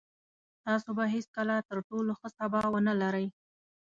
[0.65, 3.27] تاسو به هېڅکله تر ټولو ښه سبا ونلرئ.